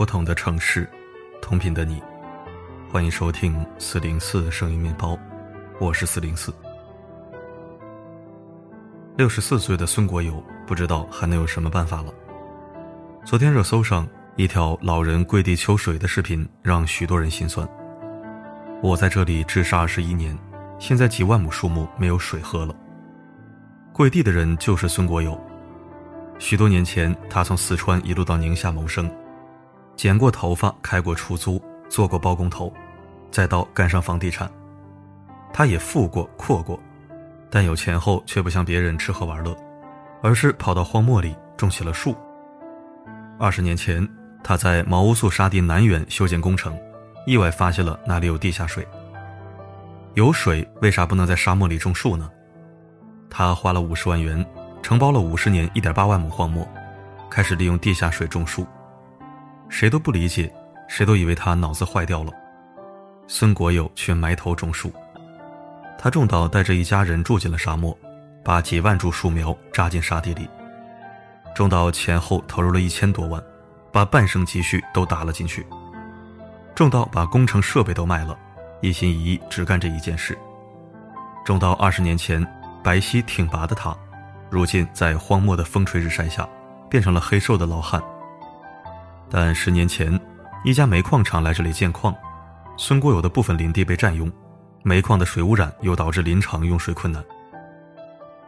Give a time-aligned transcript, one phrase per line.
[0.00, 0.88] 不同的城市，
[1.42, 2.02] 同频的你，
[2.90, 5.14] 欢迎收听四零四声音面包，
[5.78, 6.50] 我是四零四。
[9.14, 12.14] 六十四岁的孙国友，不知道还能有什么办法了。
[13.26, 17.68] 昨天热搜上一条老人跪地求水的视频，让许多人心酸。
[18.82, 20.34] 我在这里治沙二十一年，
[20.78, 22.74] 现在几万亩树木没有水喝了。
[23.92, 25.38] 跪地的人就是孙国友。
[26.38, 29.14] 许多年前，他从四川一路到宁夏谋生，
[30.00, 32.72] 剪过头发，开过出租，做过包工头，
[33.30, 34.50] 再到干上房地产。
[35.52, 36.80] 他也富过阔过，
[37.50, 39.54] 但有钱后却不像别人吃喝玩乐，
[40.22, 42.16] 而是跑到荒漠里种起了树。
[43.38, 44.08] 二十年前，
[44.42, 46.74] 他在毛乌素沙地南缘修建工程，
[47.26, 48.88] 意外发现了那里有地下水。
[50.14, 52.30] 有水，为啥不能在沙漠里种树呢？
[53.28, 54.42] 他花了五十万元。
[54.82, 56.66] 承包了五十年一点八万亩荒漠，
[57.28, 58.66] 开始利用地下水种树。
[59.70, 60.52] 谁都不理解，
[60.88, 62.32] 谁都以为他脑子坏掉了。
[63.28, 64.92] 孙国友却埋头种树。
[65.96, 67.96] 他种到带着一家人住进了沙漠，
[68.44, 70.48] 把几万株树苗扎进沙地里。
[71.54, 73.42] 种到前后投入了一千多万，
[73.92, 75.64] 把半生积蓄都打了进去。
[76.74, 78.36] 种到把工程设备都卖了，
[78.80, 80.36] 一心一意只干这一件事。
[81.44, 82.44] 种到二十年前
[82.82, 83.96] 白皙挺拔的他。
[84.50, 86.48] 如今在荒漠的风吹日晒下，
[86.88, 88.02] 变成了黑瘦的老汉。
[89.30, 90.18] 但十年前，
[90.64, 92.12] 一家煤矿厂来这里建矿，
[92.76, 94.30] 孙国友的部分林地被占用，
[94.82, 97.24] 煤矿的水污染又导致林场用水困难。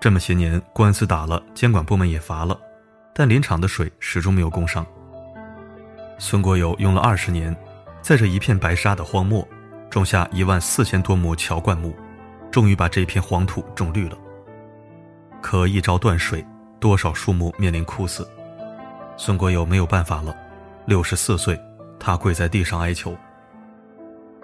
[0.01, 2.59] 这么些年，官司打了，监管部门也罚了，
[3.15, 4.85] 但林场的水始终没有供上。
[6.19, 7.57] 孙国友用了二十年，
[8.01, 9.47] 在这一片白沙的荒漠，
[9.89, 11.95] 种下一万四千多亩乔灌木，
[12.51, 14.19] 终于把这片黄土种绿了。
[15.41, 16.45] 可一朝断水，
[16.81, 18.29] 多少树木面临枯死。
[19.17, 20.35] 孙国友没有办法了，
[20.85, 21.59] 六十四岁，
[21.99, 23.17] 他跪在地上哀求。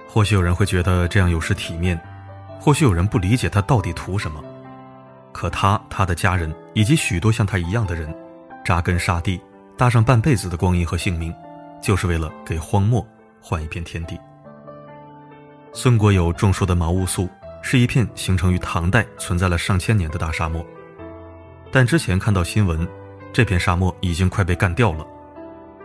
[0.06, 2.00] 或许有人会觉得这样有失体面，
[2.60, 4.42] 或许有人不理解他到底图什么。
[5.32, 8.12] 可他、他的家人以及许多像他一样的人，
[8.64, 9.40] 扎根沙地，
[9.76, 11.34] 搭上半辈子的光阴和性命，
[11.82, 13.06] 就是为了给荒漠
[13.40, 14.18] 换一片天地。
[15.72, 17.28] 孙国友种树的毛乌素，
[17.62, 20.64] 是一片形成于唐代、存在了上千年的大沙漠。
[21.70, 22.88] 但之前看到新闻，
[23.32, 25.06] 这片沙漠已经快被干掉了。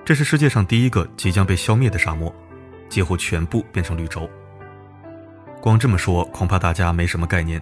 [0.05, 2.33] 这是世界上第一个即将被消灭的沙漠，
[2.89, 4.29] 几乎全部变成绿洲。
[5.61, 7.61] 光这么说，恐怕大家没什么概念。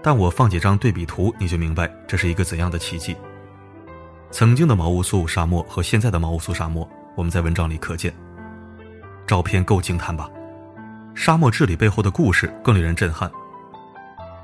[0.00, 3.16] 但我放几张对比图，你就明白这是一个怎样的奇迹。
[4.30, 8.14] 曾经的毛乌素沙漠和现在的毛乌素沙漠，我们在文章里可见。
[9.26, 10.30] 照片够惊叹吧？
[11.16, 13.28] 沙漠治理背后的故事更令人震撼。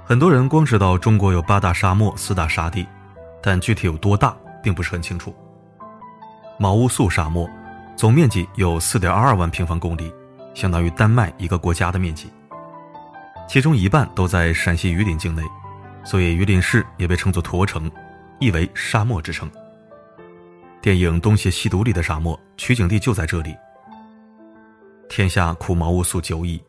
[0.05, 2.85] 很多人光知道中国有八大沙漠、四大沙地，
[3.41, 5.33] 但具体有多大并不是很清楚。
[6.63, 7.51] 毛乌素沙漠
[7.97, 10.15] 总面积有四点二二万平方公里，
[10.55, 12.31] 相当于丹麦一个国家的面积。
[13.49, 15.43] 其中一半都在陕西榆林境内，
[16.05, 17.91] 所以榆林市也被称作驼城，
[18.39, 19.51] 意为沙漠之城。
[20.81, 23.57] 电影《东邪西毒》里的沙漠取景地就在这里。
[25.09, 26.63] 天下苦毛乌素久矣。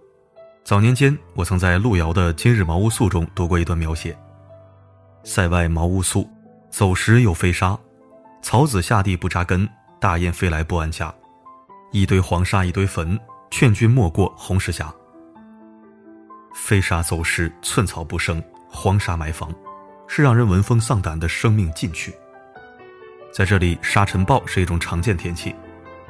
[0.63, 4.17] 早年间，我曾在路遥的《今日茅屋宿》中读过一段描写：
[5.23, 6.27] 塞外茅屋宿，
[6.71, 7.77] 走时又飞沙，
[8.41, 9.69] 草籽下地不扎根，
[10.03, 11.15] 大雁飞来不安家。
[11.93, 13.17] 一堆黄沙一堆坟，
[13.49, 14.93] 劝君莫过红石峡。
[16.53, 19.49] 飞沙走石，寸草不生，黄沙埋房，
[20.05, 22.13] 是让人闻风丧胆的生命禁区。
[23.31, 25.55] 在这里，沙尘暴是一种常见天气；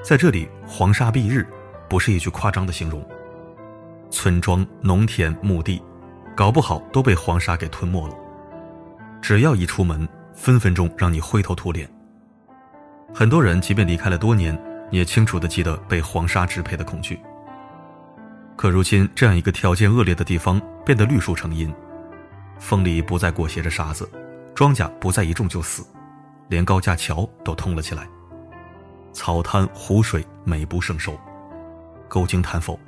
[0.02, 1.46] 在这里，黄沙蔽日，
[1.88, 3.08] 不是一句夸张的形容。
[4.10, 5.80] 村庄、农田、墓地，
[6.36, 8.16] 搞不好都被黄沙给吞没了。
[9.22, 11.88] 只要一出门，分分钟让你灰头土脸。
[13.16, 14.60] 很多人即便离开了多年，
[14.90, 17.20] 也清楚的记得被黄沙支配的恐惧。
[18.56, 21.72] 可如今，这样一个条件恶劣的地方变得绿树成荫，
[22.58, 24.10] 风里不再裹挟着沙子，
[24.56, 25.86] 庄稼不再一种就死，
[26.48, 28.08] 连高架桥都通了起来，
[29.12, 31.16] 草滩湖水美不胜收，
[32.08, 32.80] 够惊叹否？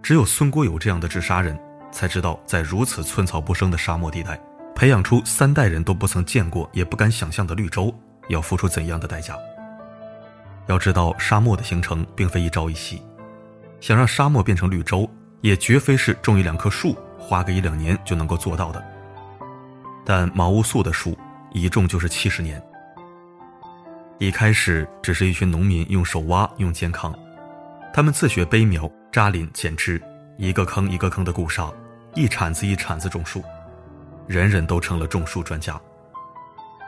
[0.00, 1.58] 只有孙国友这样的治沙人，
[1.90, 4.40] 才知道在如此寸草不生的沙漠地带，
[4.76, 7.92] 培养出三代人都不曾见过也不敢想象的绿洲，
[8.28, 9.36] 要付出怎样的代价？
[10.66, 13.02] 要知道，沙漠的形成并非一朝一夕，
[13.80, 15.08] 想让沙漠变成绿洲，
[15.40, 18.82] 也绝非是种一两棵树，花个一两年就能够做到的。
[20.04, 21.16] 但毛乌素的树
[21.52, 22.62] 一种就是七十年，
[24.18, 27.14] 一开始只是一群农民用手挖，用肩扛，
[27.92, 28.90] 他们自学背苗。
[29.12, 30.02] 扎林剪枝，
[30.38, 31.72] 一个坑一个坑的固沙，
[32.16, 33.44] 一铲子一铲子种树，
[34.26, 35.80] 人人都成了种树专家。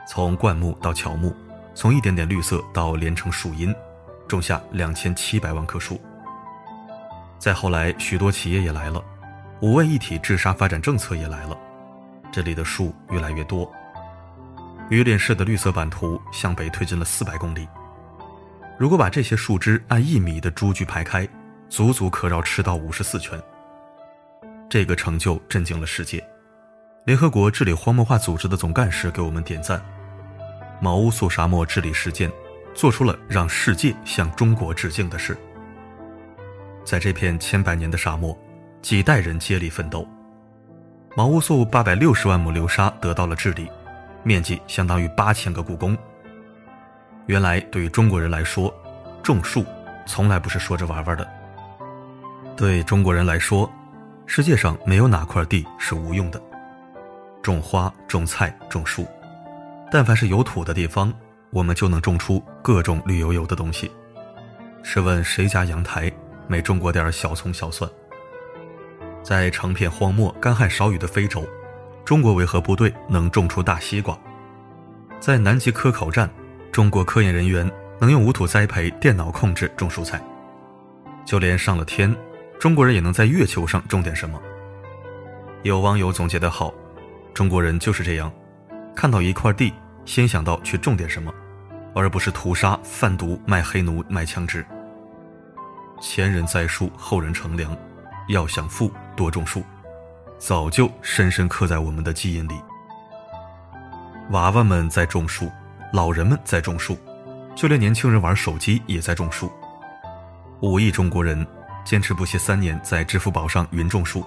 [0.07, 1.35] 从灌木到乔木，
[1.75, 3.75] 从一点点绿色到连成树荫，
[4.29, 6.01] 种下两千七百万棵树。
[7.39, 9.05] 再后来，许多企业也来了，
[9.61, 11.59] 五位一体治沙发展政策也来了，
[12.31, 13.71] 这里的树越来越多。
[14.91, 17.67] 榆林市的绿色版图向北推进了四百公里。
[18.79, 21.29] 如果把这些树枝按一米的株距排开，
[21.69, 23.41] 足足可绕赤道五十四圈。
[24.69, 26.25] 这个成就震惊了世界。
[27.05, 29.83] 联合国治理荒漠化组织的总干事给我们点赞。
[30.81, 32.31] 毛乌素沙漠治理事件，
[32.75, 35.37] 做出了让世界向中国致敬的事。
[36.85, 38.37] 在这片千百年的沙漠，
[38.83, 40.07] 几代人接力奋斗，
[41.17, 43.69] 毛乌素八百六十万亩流沙得到了治理，
[44.23, 45.97] 面积相当于八千个故宫。
[47.27, 48.73] 原来，对于中国人来说，
[49.23, 49.65] 种树
[50.07, 51.29] 从来不是说着玩玩的。
[52.57, 53.71] 对中国人来说，
[54.27, 56.41] 世界上没有哪块地是无用的。
[57.43, 59.07] 种花、种菜、种树。
[59.91, 61.13] 但凡是有土的地方，
[61.51, 63.91] 我们就能种出各种绿油油的东西。
[64.83, 66.13] 试问谁家阳台
[66.49, 67.91] 没种过点小葱小蒜？
[69.23, 71.45] 在成片荒漠、干旱少雨的非洲，
[72.05, 74.17] 中国维和部队能种出大西瓜。
[75.19, 76.31] 在南极科考站，
[76.71, 77.69] 中国科研人员
[77.99, 80.23] 能用无土栽培、电脑控制种蔬菜。
[81.25, 82.15] 就连上了天，
[82.61, 84.41] 中国人也能在月球上种点什么。
[85.63, 86.73] 有网友总结得好：
[87.35, 88.33] 中国人就是这样。
[88.97, 89.75] 看到一块地，
[90.07, 91.33] 先想到去种点什么，
[91.95, 94.65] 而不是屠杀、贩毒、卖黑奴、卖枪支。
[96.01, 97.77] 前人栽树，后人乘凉，
[98.29, 99.63] 要想富，多种树，
[100.39, 102.55] 早就深深刻在我们的基因里。
[104.31, 105.53] 娃娃们在种树，
[105.93, 106.99] 老人们在种树，
[107.55, 109.53] 就连年轻人玩手机也在种树。
[110.61, 111.47] 五亿中国人
[111.85, 114.25] 坚持不懈三年，在支付宝上云种树，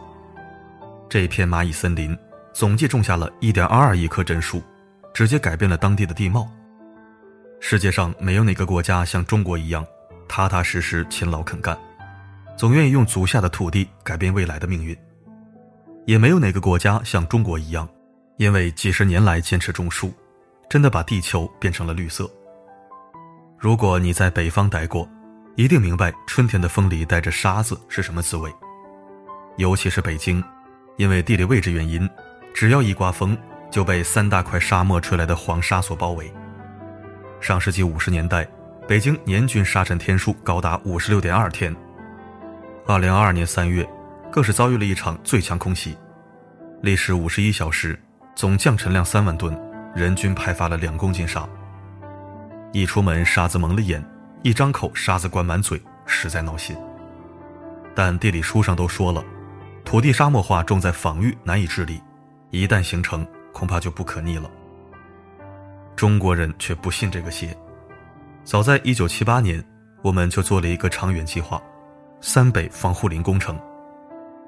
[1.09, 2.15] 这片蚂蚁森林。
[2.59, 4.61] 总计种下了1.22亿棵真树，
[5.13, 6.45] 直接改变了当地的地貌。
[7.61, 9.87] 世界上没有哪个国家像中国一样，
[10.27, 11.79] 踏踏实实、勤劳肯干，
[12.57, 14.93] 总愿意用足下的土地改变未来的命运。
[16.05, 17.87] 也没有哪个国家像中国一样，
[18.35, 20.11] 因为几十年来坚持种树，
[20.69, 22.29] 真的把地球变成了绿色。
[23.57, 25.07] 如果你在北方待过，
[25.55, 28.53] 一定明白春天的风里带着沙子是什么滋味。
[29.55, 30.43] 尤其是北京，
[30.97, 32.05] 因为地理位置原因。
[32.53, 33.37] 只要一刮风，
[33.71, 36.31] 就被三大块沙漠吹来的黄沙所包围。
[37.39, 38.47] 上世纪五十年代，
[38.87, 41.73] 北京年均沙尘天数高达五十六点二天。
[42.85, 43.87] 二零二二年三月，
[44.31, 45.97] 更是遭遇了一场最强空袭，
[46.81, 47.97] 历时五十一小时，
[48.35, 49.57] 总降尘量三万吨，
[49.95, 51.47] 人均排发了两公斤沙。
[52.73, 54.03] 一出门沙子蒙了眼，
[54.43, 56.75] 一张口沙子灌满嘴，实在闹心。
[57.95, 59.23] 但地理书上都说了，
[59.85, 62.01] 土地沙漠化重在防御，难以治理。
[62.51, 64.49] 一旦形成，恐怕就不可逆了。
[65.95, 67.55] 中国人却不信这个邪。
[68.43, 69.63] 早在1978年，
[70.01, 71.61] 我们就做了一个长远计划——
[72.21, 73.59] 三北防护林工程。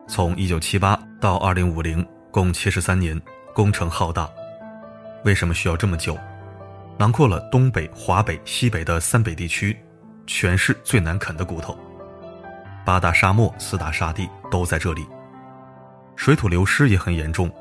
[0.08, 3.22] 从1978到2050，共73年，
[3.54, 4.30] 工程浩大。
[5.24, 6.18] 为什么需要这么久？
[6.98, 9.78] 囊括了东北、华北、西北的三北地区，
[10.26, 11.78] 全是最难啃的骨头。
[12.84, 15.06] 八大沙漠、四大沙地都在这里，
[16.16, 17.52] 水土流失也很严重。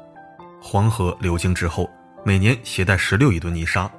[0.62, 1.90] 黄河流经之后，
[2.23, 3.90] 每年携带十六亿吨泥沙，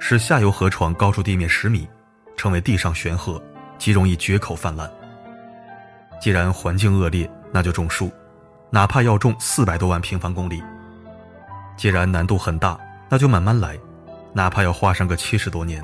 [0.00, 1.88] 使下游河床高出地面十米，
[2.36, 3.40] 成为地上悬河，
[3.78, 4.90] 极容易决口泛滥。
[6.20, 8.10] 既然环境恶劣，那就种树，
[8.68, 10.62] 哪怕要种四百多万平方公里。
[11.76, 12.78] 既然难度很大，
[13.08, 13.78] 那就慢慢来，
[14.32, 15.80] 哪怕要花上个七十多年。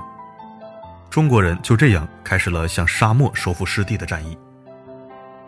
[1.11, 4.37] 中国人就这样开始了向沙漠收复失地的战役。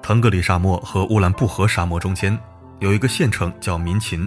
[0.01, 2.39] 腾格里沙漠和乌兰布和沙漠中间
[2.79, 4.27] 有一个县城叫民勤。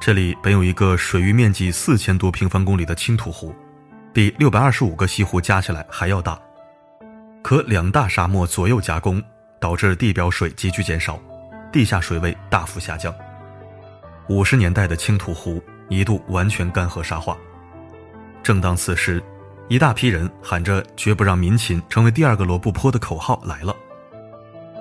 [0.00, 3.52] 这里本有一个水域面积四千多平方公里的青土湖，
[4.12, 6.38] 比六百二十五个西湖加起来还要大。
[7.42, 9.20] 可两大沙漠左右夹攻，
[9.58, 11.18] 导致地表水急剧减少，
[11.72, 13.12] 地下水位大幅下降。
[14.28, 17.36] 五十年代的青土湖一度完全干涸沙化。
[18.40, 19.20] 正当此时，
[19.68, 23.74] 一大批人喊着“绝不让民勤成为第二个罗布泊”的口号来了，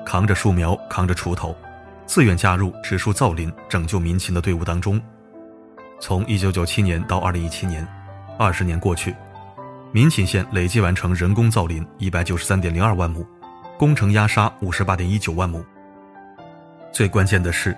[0.05, 1.57] 扛着树苗，扛着锄头。
[2.07, 4.99] 自愿加入植树造林、拯救民勤的队伍当中。
[5.99, 7.85] 从1997年到2017年，
[8.39, 9.13] 二十年过去，
[9.91, 13.27] 民勤县累计完成人工造林193.02万亩，
[13.77, 15.63] 工程压沙58.19万亩。
[16.93, 17.77] 最关键的是，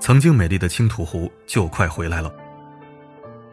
[0.00, 2.32] 曾经美丽的青土湖就快回来了。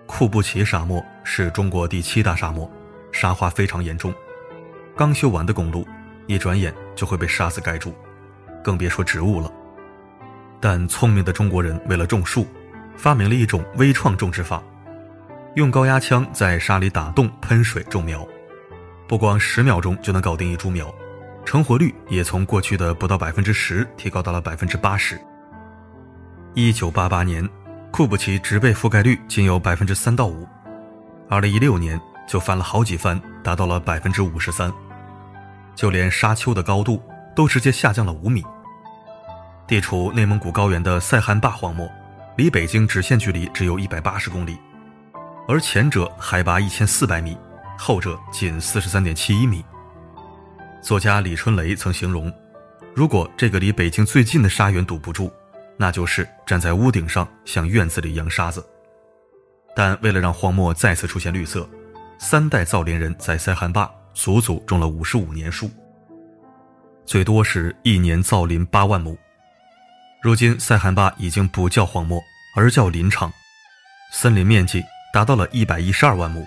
[0.07, 2.69] 库布齐沙漠是中国第七大沙漠，
[3.11, 4.13] 沙化非常严重，
[4.95, 5.87] 刚修完的公路，
[6.25, 7.93] 一转眼就会被沙子盖住，
[8.63, 9.51] 更别说植物了。
[10.59, 12.47] 但聪明的中国人为了种树，
[12.95, 14.61] 发明了一种微创种植法，
[15.55, 18.27] 用高压枪在沙里打洞喷水种苗。
[19.07, 20.91] 不光十秒钟就能搞定一株苗，
[21.45, 25.19] 成活率也从过去的不到百分之十提高到了百分之八十。
[26.55, 27.47] 一九八八年，
[27.91, 30.47] 库布齐植被覆盖率仅有百分之三到五，
[31.29, 34.73] 二零一六年就翻了好几番，达到了百分之五十三，
[35.75, 36.99] 就连沙丘的高度
[37.35, 38.43] 都直接下降了五米。
[39.67, 41.89] 地处内蒙古高原的塞罕坝荒漠，
[42.37, 44.55] 离北京直线距离只有一百八十公里，
[45.47, 47.35] 而前者海拔一千四百米，
[47.75, 49.65] 后者仅四十三点七一米。
[50.83, 52.31] 作家李春雷曾形容，
[52.93, 55.33] 如果这个离北京最近的沙源堵不住，
[55.77, 58.63] 那就是站在屋顶上向院子里扬沙子。
[59.75, 61.67] 但为了让荒漠再次出现绿色，
[62.19, 65.71] 三代造林人在塞罕坝足足种了五十五年树，
[67.03, 69.17] 最多是一年造林八万亩。
[70.25, 72.19] 如今，塞罕坝已经不叫荒漠，
[72.55, 73.31] 而叫林场，
[74.11, 76.43] 森林面积达到了一百一十二万亩，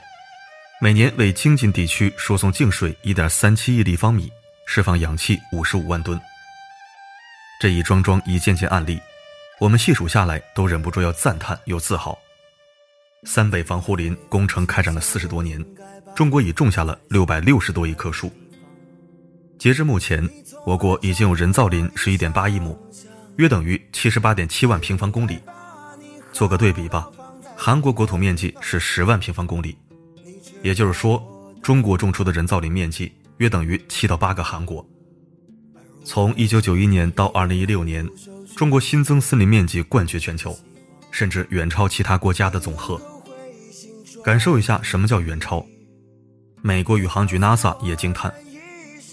[0.80, 4.32] 每年为京津地区输送净水一点三七亿立方米，
[4.66, 6.20] 释放氧气五十五万吨。
[7.60, 9.00] 这一桩桩、一件件案例，
[9.60, 12.18] 我们细数下来都忍不住要赞叹又自豪。
[13.22, 15.64] 三北防护林工程开展了四十多年，
[16.16, 18.32] 中国已种下了六百六十多亿棵树。
[19.56, 20.28] 截至目前，
[20.66, 22.76] 我国已经有人造林十一点八亿亩。
[23.38, 25.38] 约等于七十八点七万平方公里，
[26.32, 27.08] 做个对比吧，
[27.56, 29.76] 韩国国土面积是十万平方公里，
[30.60, 31.24] 也就是说，
[31.62, 34.84] 中国种出的人造林面积约等于七到八个韩国。
[36.04, 38.04] 从一九九一年到二零一六年，
[38.56, 40.58] 中国新增森林面积冠绝全球，
[41.12, 43.00] 甚至远超其他国家的总和。
[44.24, 45.64] 感受一下什么叫远超？
[46.60, 48.34] 美国宇航局 NASA 也惊叹，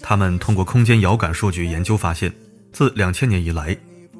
[0.02, 2.34] 他们通过空间遥感数据研究发现，
[2.72, 3.78] 自两千年以来。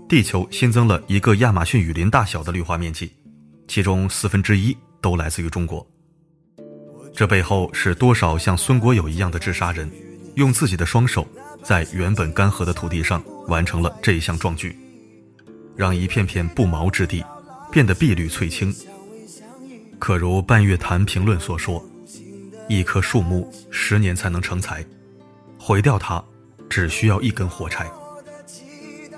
[0.08, 3.12] 地球新增了一个亚马逊雨林大小的绿化面积，
[3.66, 5.84] 其中四分之一都来自于中国。
[7.12, 9.90] 这背后是多少像孙国友一样的治沙人，
[10.36, 11.26] 用自己的双手
[11.60, 14.78] 在原本干涸的土地上完成了这一项壮举，
[15.75, 17.25] 让一片片不毛之地
[17.72, 18.72] 变得碧绿翠青。
[19.98, 21.84] 可如半月谈评论所说
[22.68, 24.86] ：“一棵树木十年才能成材，
[25.58, 26.22] 毁掉它
[26.70, 27.90] 只需要一根火柴。”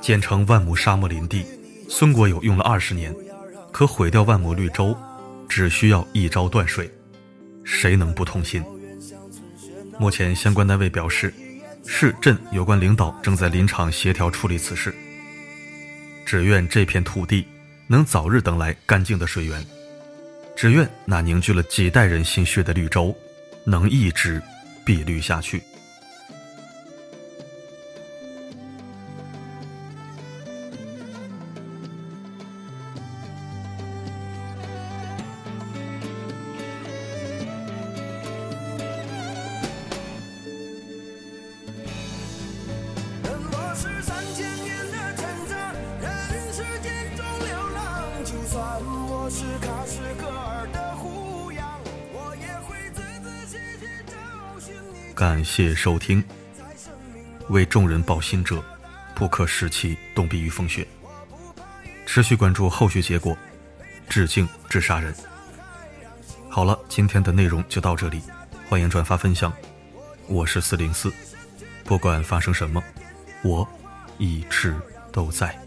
[0.09, 1.45] 建成万亩沙漠林地，
[1.87, 3.12] 孙国友用了二十年；
[3.71, 4.97] 可毁掉万亩绿洲，
[5.47, 6.91] 只需要一朝断水。
[7.62, 8.65] 谁能不痛心？
[9.99, 11.31] 目前相关单位表示，
[11.87, 14.95] 市镇有关领导正在林场协调处理此事。
[16.25, 17.47] 只愿这片土地
[17.87, 19.62] 能早日等来干净的水源，
[20.57, 23.15] 只愿那凝聚了几代人心血的绿洲，
[23.67, 24.41] 能一直
[24.87, 25.62] 碧绿下去。
[55.59, 56.23] 谢收听。
[57.49, 58.62] 为众人抱心者，
[59.12, 60.87] 不可使其冻毙于风雪。
[62.07, 63.37] 持续关注后续结果。
[64.09, 65.12] 致敬致杀人。
[66.49, 68.23] 好了，今天的内容就到这里，
[68.69, 69.53] 欢迎转发分享。
[70.29, 71.12] 我是四零四，
[71.83, 72.81] 不管发生什么，
[73.43, 73.69] 我
[74.17, 74.77] 一直
[75.11, 75.59] 都在。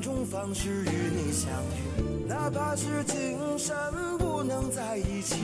[0.00, 3.74] 种方式与你相遇，哪怕是今生
[4.18, 5.36] 不能在一起，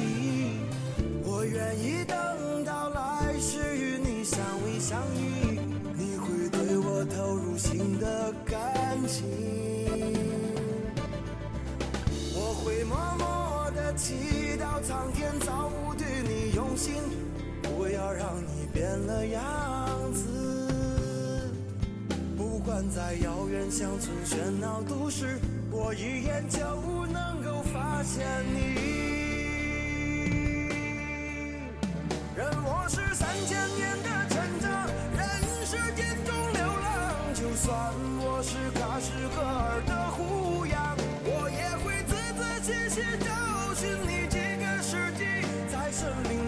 [1.25, 5.59] 我愿意等到来世与你相偎相依，
[5.95, 9.25] 你会对我投入新的感情，
[12.35, 16.95] 我会默默的祈祷苍天造物对你用心，
[17.63, 19.82] 不要让你变了样。
[22.91, 25.39] 在遥远乡村喧闹都市，
[25.71, 26.59] 我一眼就
[27.07, 28.75] 能够发现你。
[32.37, 34.87] 任我是三千年的成长，
[35.17, 35.21] 任
[35.65, 37.71] 世间中流浪，就算
[38.21, 43.29] 我是喀什噶尔的胡杨，我也会仔仔细细找
[43.75, 45.25] 寻你几个世纪，
[45.71, 46.42] 在生命